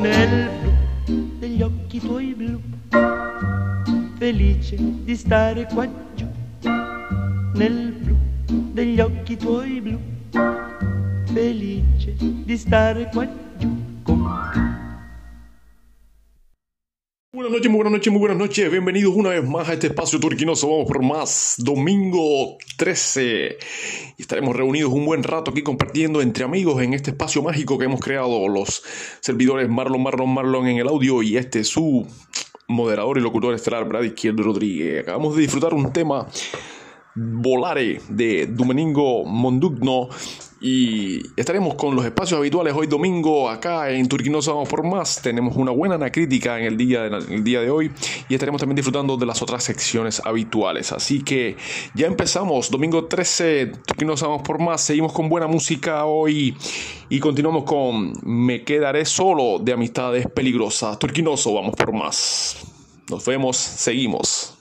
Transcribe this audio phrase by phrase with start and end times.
[0.00, 2.60] Nel blu degli occhi tuoi blu,
[4.18, 6.26] felice di stare qua giù.
[7.54, 8.16] Nel blu
[8.72, 9.98] degli occhi tuoi blu,
[11.32, 13.45] felice di stare qua giù.
[17.46, 18.70] Buenas noches, muy buenas noches, muy buenas noches.
[18.72, 20.68] Bienvenidos una vez más a este espacio turquinoso.
[20.68, 21.54] Vamos por más.
[21.58, 23.56] Domingo 13.
[24.16, 27.84] Y estaremos reunidos un buen rato aquí compartiendo entre amigos en este espacio mágico que
[27.84, 28.82] hemos creado los
[29.20, 32.04] servidores Marlon, Marlon, Marlon en el audio y este su
[32.66, 35.02] moderador y locutor estelar, Brad Izquierdo Rodríguez.
[35.02, 36.26] Acabamos de disfrutar un tema
[37.14, 40.08] Volare de Domingo Mondugno
[40.60, 45.20] y estaremos con los espacios habituales hoy domingo acá en Turquinosa Vamos por Más.
[45.20, 47.90] Tenemos una buena anacrítica en el día, de, el día de hoy
[48.28, 50.92] y estaremos también disfrutando de las otras secciones habituales.
[50.92, 51.56] Así que
[51.94, 54.80] ya empezamos, domingo 13, Turquinosa Vamos por Más.
[54.80, 56.56] Seguimos con buena música hoy
[57.10, 60.98] y continuamos con Me quedaré solo de Amistades Peligrosas.
[60.98, 62.56] Turquinoso Vamos por Más.
[63.10, 64.55] Nos vemos, seguimos.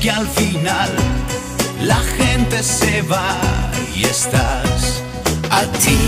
[0.00, 0.88] Que al final
[1.82, 3.36] la gente se va
[3.94, 5.02] y estás
[5.50, 5.98] a ti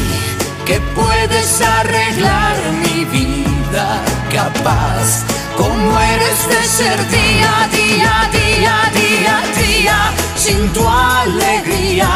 [0.65, 4.01] que puedes arreglar mi vida
[4.33, 5.25] capaz
[5.59, 12.09] como eres de ser día, día, día, día, día sin tu alegría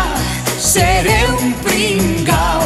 [0.76, 2.64] seré un pringao.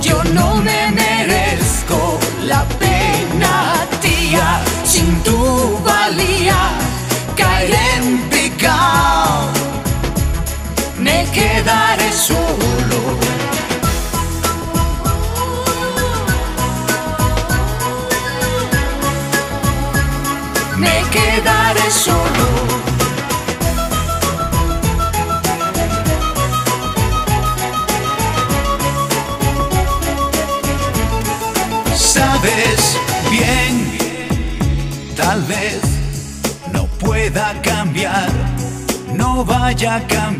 [0.00, 2.18] Yo no me merezco
[2.50, 3.54] la pena
[4.00, 4.48] tía.
[4.92, 5.38] Sin tu
[5.90, 6.60] valía
[7.36, 9.40] caeré en picao.
[10.98, 12.71] Me quedaré solo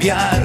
[0.03, 0.42] cambiar,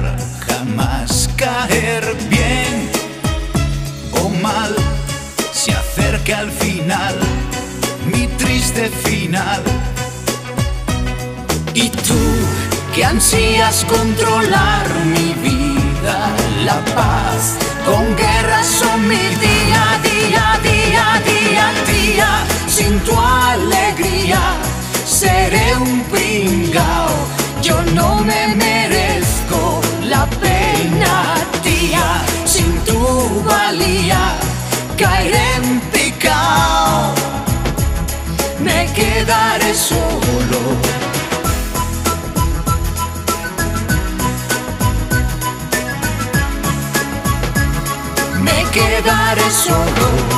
[49.08, 50.37] Me quedaré solo.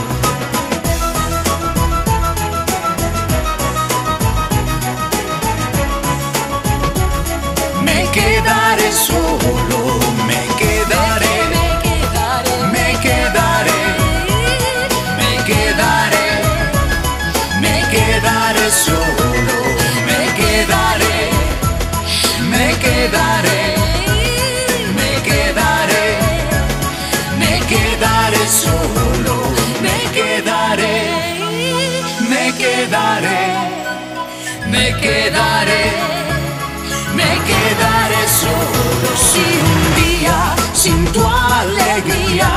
[40.83, 42.49] Sin tu alegría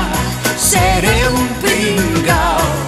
[0.55, 2.82] seré un pringao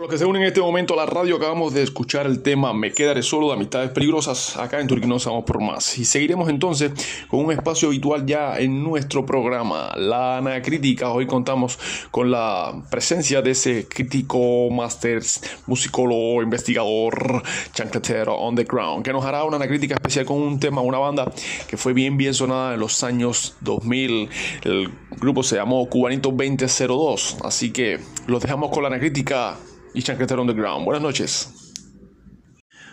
[0.00, 2.72] Los que se unen en este momento a la radio, acabamos de escuchar el tema
[2.72, 5.98] Me quedaré solo de Amistades Peligrosas acá en Turquinosa Vamos por Más.
[5.98, 6.92] Y seguiremos entonces
[7.28, 11.10] con un espacio habitual ya en nuestro programa, La Anacrítica.
[11.10, 11.78] Hoy contamos
[12.10, 15.20] con la presencia de ese crítico, máster,
[15.66, 17.42] musicólogo, investigador,
[17.74, 21.30] chancletero on the ground, que nos hará una anacrítica especial con un tema, una banda
[21.68, 24.30] que fue bien, bien sonada en los años 2000.
[24.64, 27.36] El grupo se llamó Cubanito 2002.
[27.44, 29.58] Así que los dejamos con la anacrítica
[29.94, 30.84] y Chancletero Underground.
[30.84, 31.70] Buenas noches.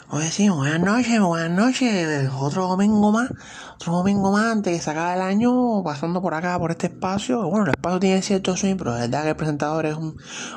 [0.09, 2.29] Oye, sí, buenas noches, buenas noches.
[2.33, 3.29] Otro domingo más,
[3.75, 7.43] otro domingo más antes que se acabe el año, pasando por acá, por este espacio.
[7.49, 10.15] Bueno, el espacio tiene cierto swing, pero es verdad que el presentador es un,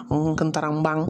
[0.09, 1.07] un cantarambán.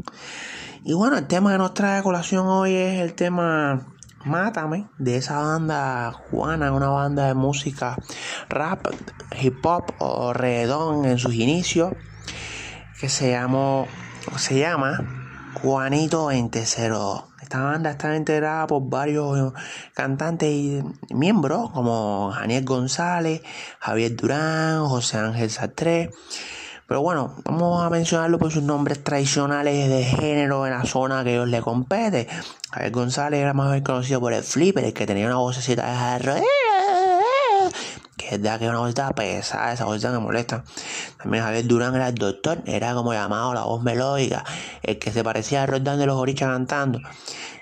[0.85, 3.87] Y bueno, el tema que nos trae colación hoy es el tema
[4.25, 7.97] Mátame, de esa banda cubana, una banda de música
[8.49, 8.87] rap,
[9.39, 11.93] hip hop o reggaetón en sus inicios,
[12.99, 13.87] que se llamó,
[14.39, 15.20] se llama
[15.55, 17.25] Juanito 2002.
[17.43, 19.53] Esta banda está integrada por varios
[19.95, 23.43] cantantes y miembros como Daniel González,
[23.81, 26.11] Javier Durán, José Ángel Sartre.
[26.87, 31.33] Pero bueno, vamos a mencionarlo por sus nombres tradicionales de género en la zona que
[31.33, 32.29] ellos le compete.
[32.71, 35.97] Javier González era más bien conocido por el flipper, el que tenía una vocecita de
[38.31, 40.63] es verdad que es una cosita pesada, esa cosita me molesta.
[41.19, 44.45] También Javier Durán era el doctor, era como llamado la voz melódica,
[44.83, 47.01] el que se parecía a Roldán de los Orichas cantando.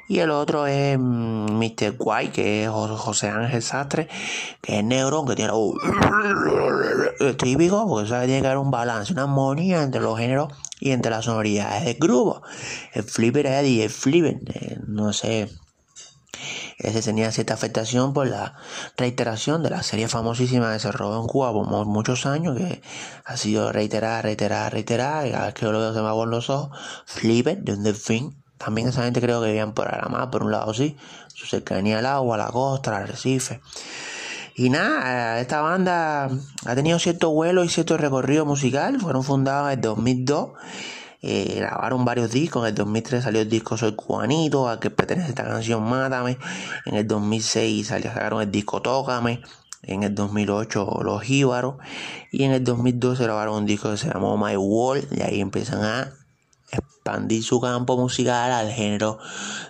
[0.08, 1.94] Y el otro es Mr.
[1.98, 4.08] White, que es José Ángel Sastre,
[4.62, 9.25] que es negro, que tiene la típico, porque sabe tiene que haber un balance, una
[9.25, 12.42] armonía entre los géneros y entre las sonoridades del grupo.
[12.92, 15.50] El Flipper es DJ Flipper, eh, no sé.
[16.78, 18.54] Ese tenía cierta afectación por la
[18.97, 22.82] reiteración de la serie famosísima que se robó en Cuba por muchos años, que
[23.25, 26.30] ha sido reiterada, reiterada, reiterada, y cada vez que yo lo veo se me aguan
[26.30, 26.70] los ojos.
[27.04, 30.73] Flipper, de un delfín, también esa gente creo que vivían por Aramá, por un lado
[30.73, 30.97] sí,
[31.35, 33.61] su cercanía al agua, a la costa, al arrecife.
[34.54, 36.28] Y nada, esta banda
[36.66, 39.00] ha tenido cierto vuelo y cierto recorrido musical.
[39.00, 40.49] Fueron fundados en el 2002.
[41.20, 42.62] Eh, grabaron varios discos.
[42.62, 46.38] En el 2003 salió el disco Soy Cubanito, a que pertenece esta canción Mátame.
[46.87, 49.42] En el 2006 salió, sacaron el disco Tócame.
[49.82, 51.76] En el 2008 Los Jíbaros.
[52.30, 55.08] Y en el 2012 grabaron un disco que se llamó My World.
[55.16, 56.12] Y ahí empiezan a
[56.70, 59.18] expandir su campo musical al género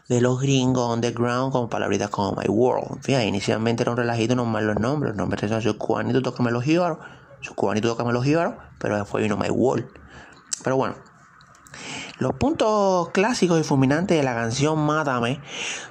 [0.09, 3.03] de los gringos underground con palabritas como My World.
[3.03, 5.11] Fíjate, inicialmente era un relajito normal los nombres.
[5.11, 6.99] Los nombres son su cubanito, tócame los jíbaros.
[7.41, 8.55] Su cubanito, tócame los jíbaros.
[8.79, 9.87] Pero después vino My World.
[10.63, 11.09] Pero bueno.
[12.19, 15.41] Los puntos clásicos y fulminantes de la canción Mátame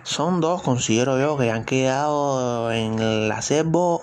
[0.03, 4.01] son dos, considero yo, que han quedado en el acervo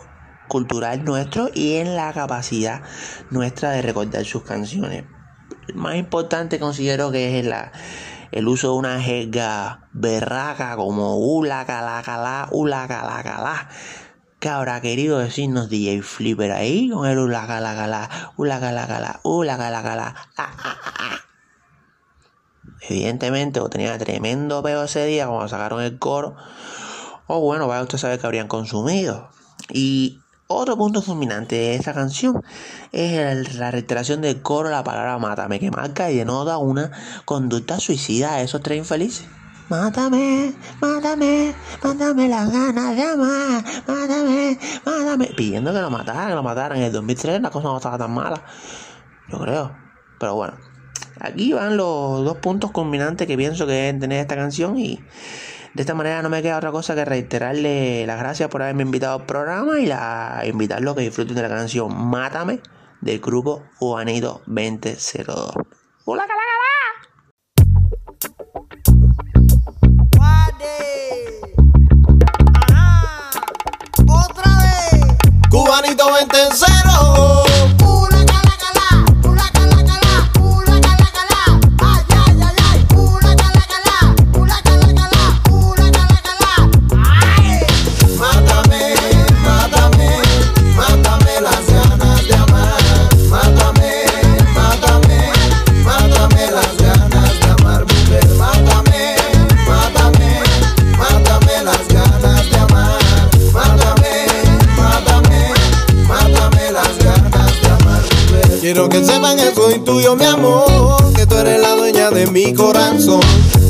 [0.49, 2.83] cultural nuestro y en la capacidad
[3.31, 5.05] nuestra de recordar sus canciones
[5.73, 7.47] más importante considero que es
[8.33, 13.69] el uso de una jerga berraca como ula cala, ula cala cala.
[14.41, 19.21] ¿Qué habrá querido decirnos DJ Flipper ahí con el ula cala cala, ula cala cala,
[19.23, 20.15] ula cala cala?
[20.37, 21.24] Ah, ah, ah,
[22.89, 26.37] Evidentemente, o tenía tremendo peo ese día cuando sacaron el coro,
[27.27, 29.31] o bueno, vaya usted sabe que habrían consumido.
[29.71, 32.43] Y otro punto fulminante de esta canción
[32.93, 36.91] es la reiteración del coro la palabra mátame, que marca y denota una
[37.25, 39.27] conducta suicida de esos tres infelices.
[39.71, 45.27] Mátame, mátame, mátame las ganas de amar, mátame, mátame.
[45.35, 46.77] Pidiendo que lo mataran, que lo mataran.
[46.77, 48.45] En el 2003 la cosa no estaba tan mala,
[49.31, 49.75] yo creo.
[50.21, 50.59] Pero bueno,
[51.21, 55.01] aquí van los dos puntos culminantes que pienso que deben tener esta canción y
[55.75, 59.19] de esta manera no me queda otra cosa que reiterarle las gracias por haberme invitado
[59.19, 62.61] al programa y la, invitarlo a que disfruten de la canción Mátame
[63.01, 65.53] del grupo Juanito 2002.
[66.07, 66.41] ¡Hola, cala,
[74.07, 75.01] Otra vez.
[75.51, 76.39] Cubanito 20
[108.75, 111.13] Quiero que sepan que soy tuyo, mi amor.
[111.15, 113.21] Que tú eres la dueña de mi corazón.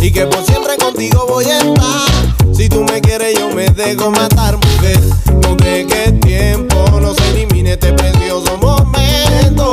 [0.01, 2.55] Y que por siempre contigo voy a estar.
[2.55, 4.99] Si tú me quieres, yo me dejo matar, mujer.
[5.43, 9.73] No dejes tiempo, no se elimine este precioso momento.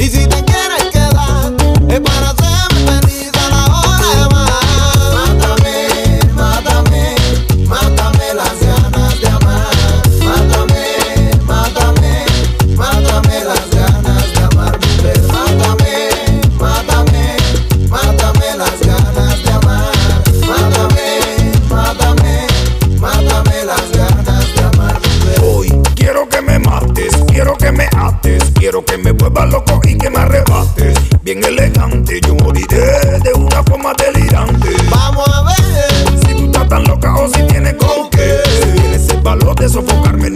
[0.00, 1.54] Y si te quieres quedar,
[1.88, 2.34] es para
[31.34, 32.20] bien elegante.
[32.26, 34.68] Yo moriré de una forma delirante.
[34.90, 38.42] Vamos a ver si tú estás tan loca o si tienes con qué.
[38.60, 40.30] Si tienes el valor de sofocarme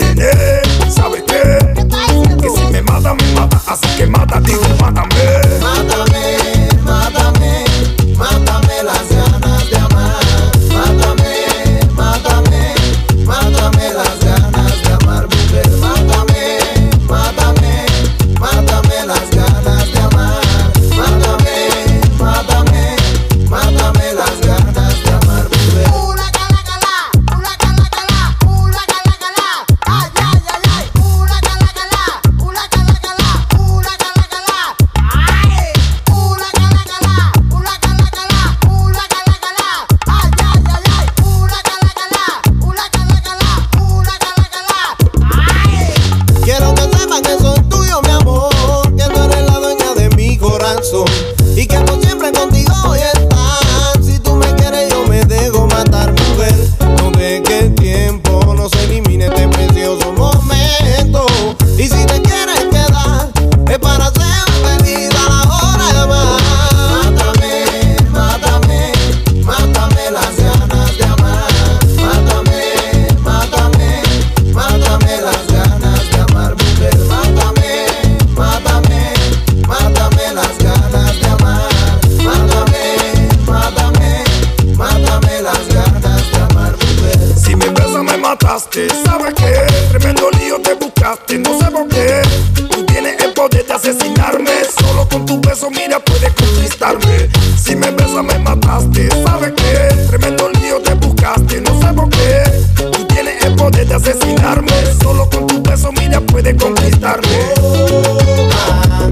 [103.99, 104.73] de asesinarme.
[105.03, 107.29] Solo con tu beso, mira, puedes conquistarme.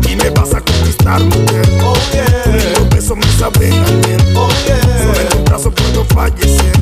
[0.09, 1.69] Y me vas a conquistar, mujer.
[2.75, 4.49] Tus besos me saben a.
[4.99, 6.74] Solo en tus brazos puedo fallecer.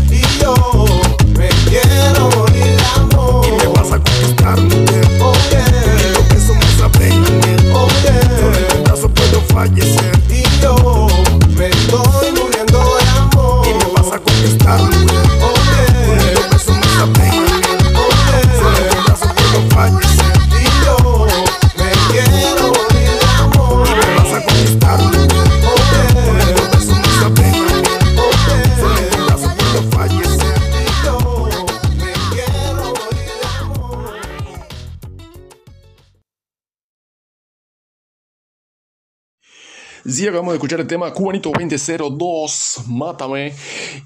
[40.22, 43.52] Sí, acabamos de escuchar el tema Cubanito 2002, Mátame.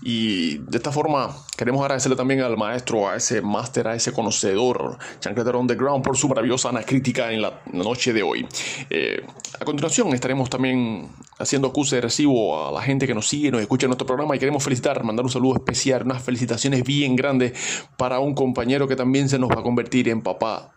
[0.01, 4.97] Y de esta forma queremos agradecerle también al maestro, a ese máster, a ese conocedor,
[5.21, 8.49] Chancletero Underground, por su maravillosa crítica en la noche de hoy.
[8.89, 9.26] Eh,
[9.61, 13.61] a continuación estaremos también haciendo acuse de recibo a la gente que nos sigue, nos
[13.61, 17.52] escucha en nuestro programa y queremos felicitar, mandar un saludo especial, unas felicitaciones bien grandes
[17.99, 20.75] para un compañero que también se nos va a convertir en papá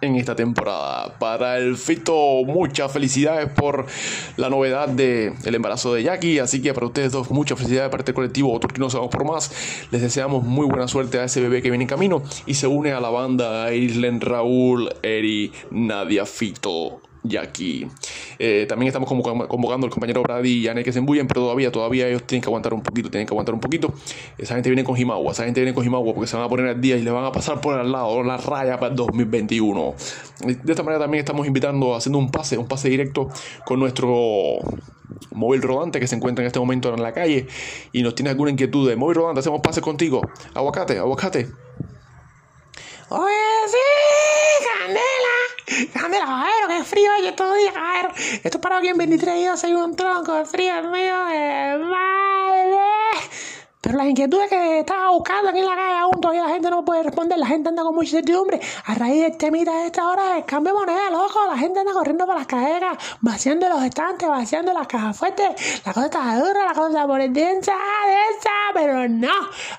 [0.00, 1.18] en esta temporada.
[1.18, 3.86] Para el Fito, muchas felicidades por
[4.36, 6.38] la novedad del el embarazo de Jackie.
[6.38, 9.50] Así que para ustedes dos, muchas felicidades de parte del colectivo Turquinos Vamos por Más.
[9.90, 12.92] Les deseamos muy buena suerte a ese bebé que viene en camino y se une
[12.92, 17.05] a la banda Islen, Raúl, Eri, Nadia, Fito.
[17.28, 17.88] Jackie.
[18.38, 21.70] Eh, también estamos convoca- convocando al compañero Brady y Anne que se embullen, pero todavía,
[21.72, 23.92] todavía ellos tienen que aguantar un poquito, tienen que aguantar un poquito.
[24.38, 26.66] Esa gente viene con Jimagua, esa gente viene con Jimagua porque se van a poner
[26.68, 29.94] al día y le van a pasar por al lado la raya para el 2021.
[30.44, 33.28] De esta manera también estamos invitando, haciendo un pase, un pase directo
[33.64, 34.58] con nuestro
[35.32, 37.46] móvil rodante que se encuentra en este momento en la calle
[37.92, 40.20] y nos tiene alguna inquietud de móvil rodante, hacemos pase contigo.
[40.54, 41.46] Aguacate, aguacate.
[43.08, 43.32] Oye,
[43.68, 45.45] sí, Candela.
[45.66, 48.10] Candela, caballero, qué frío hay estos días, caballero.
[48.44, 52.78] Esto para aquí en 23 días hay un tronco de frío medio de madre.
[53.86, 56.84] Pero las inquietudes que estaba buscando aquí en la calle aún todavía la gente no
[56.84, 58.60] puede responder, la gente anda con mucha incertidumbre.
[58.84, 61.92] A raíz del temita de esta hora del cambio de moneda, loco, la gente anda
[61.92, 65.84] corriendo por las cadenas, vaciando los estantes, vaciando las cajas fuertes.
[65.86, 69.30] La cosa está dura, la cosa está por densa, densa, pero no.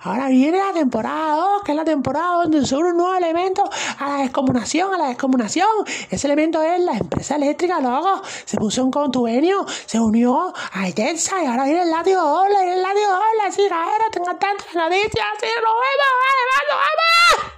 [0.04, 4.08] Ahora viene la temporada 2, que es la temporada donde se un nuevo elemento a
[4.08, 5.68] la descomunación, a la descomunación.
[6.10, 8.22] Ese elemento es la empresa eléctrica, loco.
[8.46, 12.82] Se puso un contubernio, se unió a Itensa y ahora viene el látigo doble, el
[12.82, 13.68] látigo doble, así,
[13.98, 17.54] caballero, tengan tantas noticias, así, nos vemos, vamos.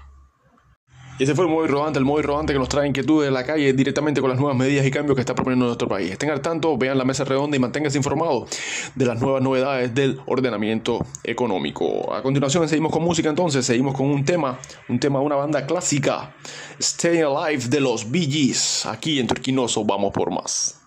[1.19, 3.45] Y ese fue el móvil rodante, el móvil rodante que nos trae inquietudes de la
[3.45, 6.11] calle directamente con las nuevas medidas y cambios que está proponiendo nuestro país.
[6.11, 8.49] Estén al tanto, vean la mesa redonda y manténganse informados
[8.95, 12.13] de las nuevas novedades del ordenamiento económico.
[12.13, 15.65] A continuación seguimos con música entonces, seguimos con un tema, un tema de una banda
[15.65, 16.35] clásica,
[16.79, 18.85] Stay Alive de los Bee Gees.
[18.85, 20.79] Aquí en Turquinoso vamos por más.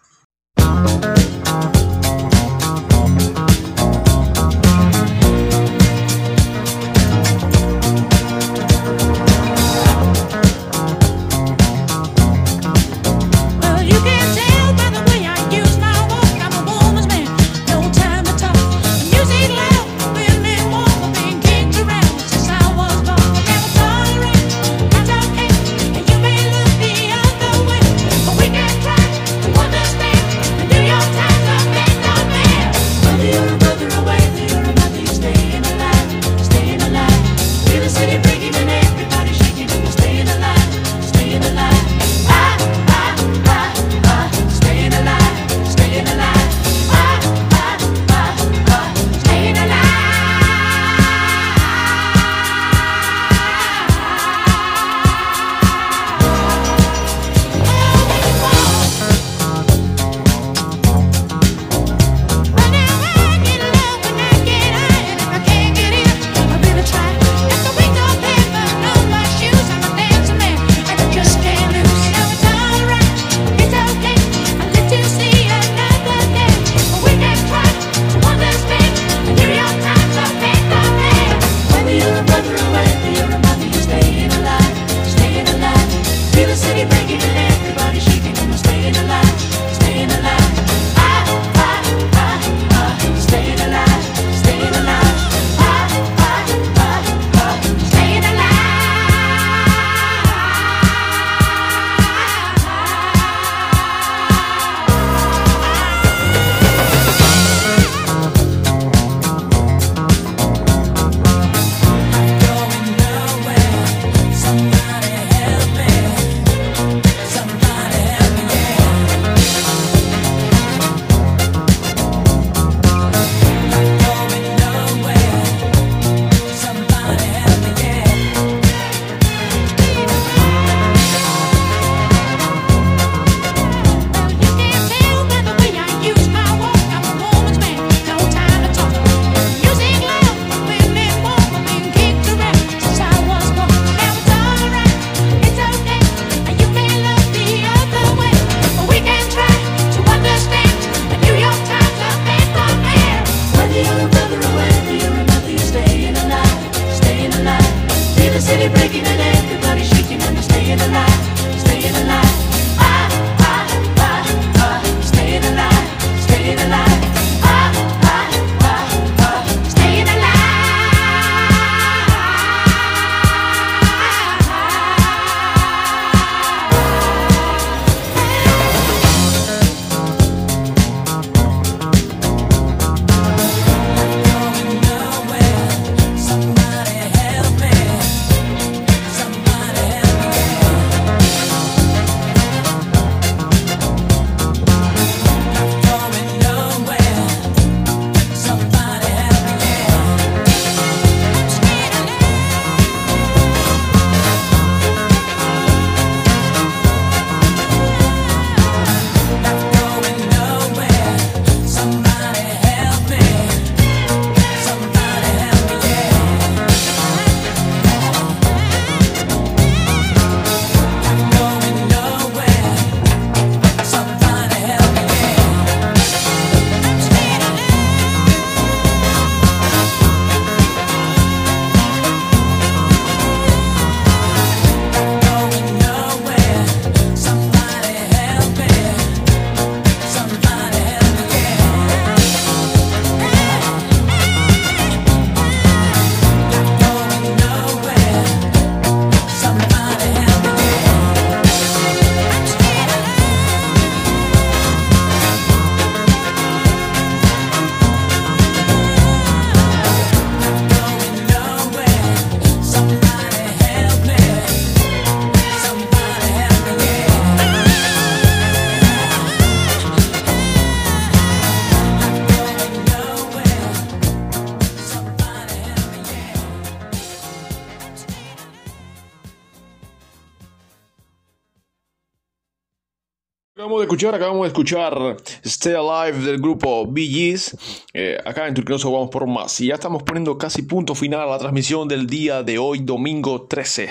[283.82, 287.56] De escuchar, acabamos de escuchar Stay Alive del grupo Gees.
[287.92, 289.60] Eh, acá en Turquinoso vamos por más.
[289.60, 293.42] Y ya estamos poniendo casi punto final a la transmisión del día de hoy, domingo
[293.42, 293.88] 13.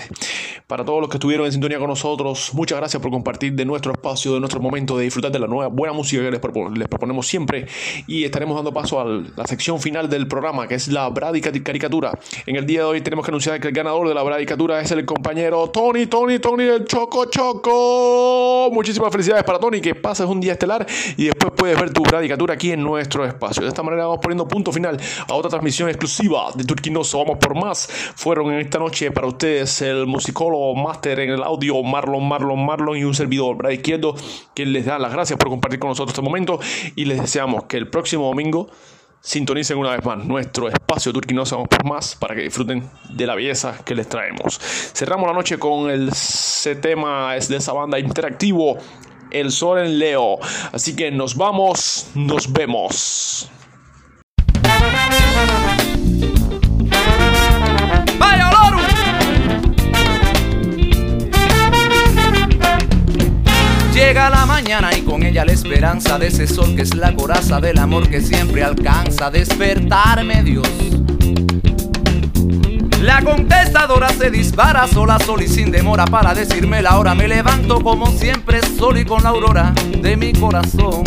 [0.68, 3.92] Para todos los que estuvieron en sintonía con nosotros, muchas gracias por compartir de nuestro
[3.92, 6.88] espacio, de nuestro momento de disfrutar de la nueva buena música que les, propo- les
[6.88, 7.68] proponemos siempre.
[8.08, 12.18] Y estaremos dando paso a la sección final del programa, que es la Brady Caricatura.
[12.46, 14.92] En el día de hoy tenemos que anunciar que el ganador de la Bradicatura es
[14.92, 18.70] el compañero Tony, Tony, Tony del Choco Choco.
[18.72, 20.86] Muchísimas felicidades para Tony, que pases un día estelar
[21.18, 23.64] y después puedes ver tu Bradicatura aquí en nuestro espacio.
[23.64, 27.20] De esta manera vamos poniendo punto final a otra transmisión exclusiva de Turquinoso.
[27.20, 27.88] Vamos por más.
[28.16, 32.98] Fueron en esta noche para ustedes el musicólogo máster en el audio Marlon, Marlon, Marlon
[32.98, 34.16] y un servidor, Brad Izquierdo,
[34.54, 36.60] quien les da las gracias por compartir con nosotros este momento
[36.96, 38.70] y les deseamos que el próximo domingo
[39.22, 43.36] sintonicen una vez más nuestro espacio Turquinosa Vamos por más para que disfruten de la
[43.36, 44.60] belleza que les traemos.
[44.60, 46.12] Cerramos la noche con el
[46.82, 48.78] tema de esa banda interactivo
[49.32, 50.38] El Sol en Leo.
[50.72, 53.50] Así que nos vamos, nos vemos.
[58.20, 58.52] ¡Vaya!
[63.94, 67.62] Llega la mañana y con ella la esperanza de ese sol que es la coraza
[67.62, 70.68] del amor que siempre alcanza a despertarme Dios.
[73.02, 77.16] La contestadora se dispara sola, sol y sin demora para decirme la hora.
[77.16, 81.04] Me levanto como siempre, sol y con la aurora de mi corazón.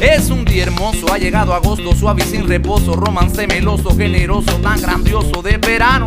[0.00, 4.80] Es un día hermoso, ha llegado agosto, suave y sin reposo, romance meloso, generoso, tan
[4.80, 6.06] grandioso de verano.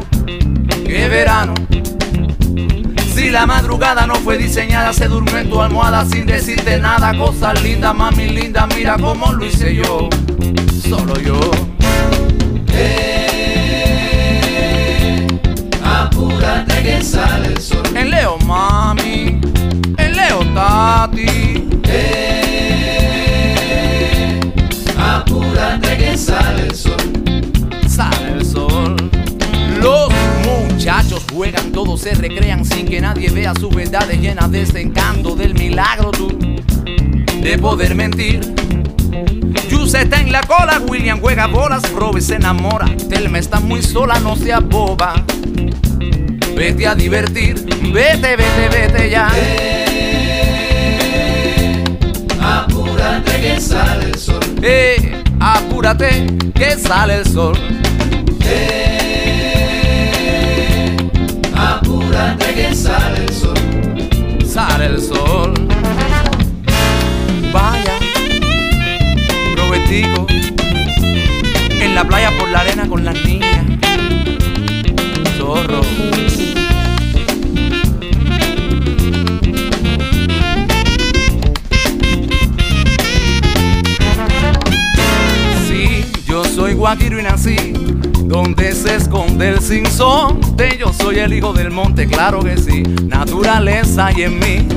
[0.85, 1.55] ¡Qué verano!
[3.13, 7.17] Si la madrugada no fue diseñada, se durmió en tu almohada sin decirte nada.
[7.17, 10.07] Cosas lindas, mami linda, mira cómo lo hice yo,
[10.87, 11.37] solo yo.
[16.79, 17.83] Apúrate que sale el sol.
[17.93, 19.41] En Leo, mami,
[19.97, 21.67] en Leo, tati.
[24.97, 27.51] Apúrate que sale el sol.
[27.85, 28.95] sale el sol.
[29.81, 30.09] Los
[30.45, 35.35] muchachos juegan, todos se recrean sin que nadie vea su verdad llena de este encanto
[35.35, 36.29] del milagro tú
[37.41, 38.39] de poder mentir.
[39.69, 44.19] Juice está en la cola, William juega bolas, Robbie se enamora, Telma está muy sola,
[44.19, 45.25] no sea boba.
[46.59, 47.55] Vete a divertir,
[47.93, 49.29] vete, vete, vete ya.
[52.41, 54.41] Apúrate que sale el sol.
[54.61, 57.57] Eh, apúrate, que sale el sol.
[61.55, 63.57] Apúrate que sale el sol.
[64.45, 65.53] sale el sol.
[67.53, 67.97] Vaya,
[69.55, 70.27] Robertico,
[71.79, 73.65] en la playa por la arena con las niñas.
[75.37, 75.81] Zorro.
[86.79, 87.57] Guajiro y nací
[88.23, 90.77] donde se esconde el sinsonte.
[90.79, 92.83] Yo soy el hijo del monte, claro que sí.
[93.05, 94.67] Naturaleza y en mí.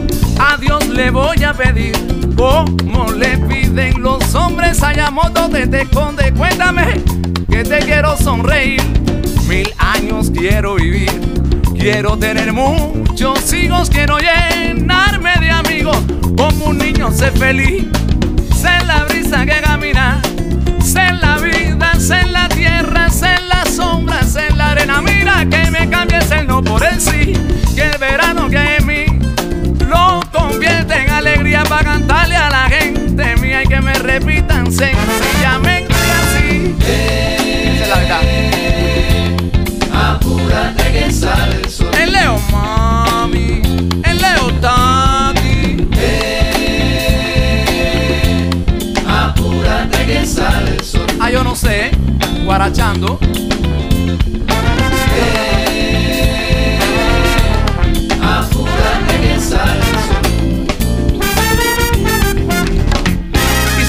[0.40, 1.92] A Dios le voy a pedir
[2.34, 6.32] como le piden los hombres allá donde te esconde.
[6.32, 7.00] Cuéntame
[7.48, 8.82] que te quiero sonreír.
[9.46, 11.10] Mil años quiero vivir.
[11.78, 15.98] Quiero tener muchos hijos, quiero llenarme de amigos.
[16.36, 17.84] Como un niño ser feliz.
[18.56, 20.20] Sé la brisa que camina.
[20.82, 21.71] Sé la vida,
[22.02, 25.00] sé la tierra, sé la sombra, sé la arena.
[25.00, 27.32] Mira que me cambies el no por el sí.
[27.76, 29.04] Que el verano que hay en mí
[29.88, 35.71] lo convierte en alegría para cantarle a la gente mía y que me repitan sencillamente
[52.64, 52.68] Y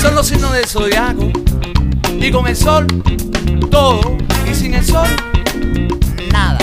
[0.02, 1.32] son los signos del zodiaco.
[2.20, 2.88] Y con el sol,
[3.70, 4.18] todo.
[4.50, 5.08] Y sin el sol,
[6.32, 6.58] nada.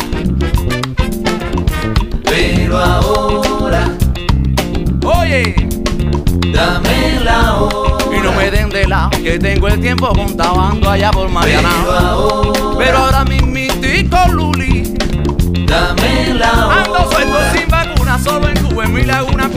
[2.25, 3.50] Pero ahora
[9.23, 11.69] que tengo el tiempo contado ando allá por Pero Mariana.
[12.13, 14.95] ahora Pero ahora mismitico Luli,
[15.67, 16.83] dame la hora.
[16.85, 19.49] ando suelto sin vacuna, solo en Cuba, en mi laguna,